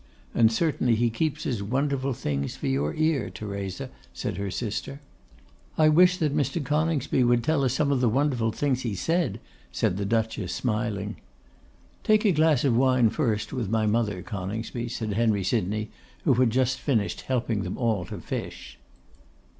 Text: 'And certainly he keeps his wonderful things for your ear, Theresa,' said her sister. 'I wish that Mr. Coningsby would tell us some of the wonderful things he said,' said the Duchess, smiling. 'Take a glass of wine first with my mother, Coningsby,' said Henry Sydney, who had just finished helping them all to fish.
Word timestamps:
'And 0.33 0.51
certainly 0.51 0.95
he 0.95 1.11
keeps 1.11 1.43
his 1.43 1.61
wonderful 1.61 2.11
things 2.13 2.55
for 2.55 2.65
your 2.65 2.95
ear, 2.95 3.29
Theresa,' 3.29 3.91
said 4.15 4.37
her 4.37 4.49
sister. 4.49 4.99
'I 5.77 5.89
wish 5.89 6.17
that 6.17 6.35
Mr. 6.35 6.65
Coningsby 6.65 7.23
would 7.23 7.43
tell 7.43 7.63
us 7.63 7.73
some 7.75 7.91
of 7.91 8.01
the 8.01 8.09
wonderful 8.09 8.51
things 8.51 8.81
he 8.81 8.95
said,' 8.95 9.39
said 9.71 9.97
the 9.97 10.05
Duchess, 10.05 10.51
smiling. 10.55 11.17
'Take 12.03 12.25
a 12.25 12.31
glass 12.31 12.63
of 12.63 12.75
wine 12.75 13.11
first 13.11 13.53
with 13.53 13.69
my 13.69 13.85
mother, 13.85 14.23
Coningsby,' 14.23 14.89
said 14.89 15.13
Henry 15.13 15.43
Sydney, 15.43 15.91
who 16.23 16.33
had 16.33 16.49
just 16.49 16.79
finished 16.79 17.21
helping 17.21 17.61
them 17.61 17.77
all 17.77 18.03
to 18.05 18.17
fish. 18.19 18.79